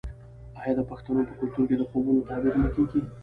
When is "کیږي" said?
2.75-3.01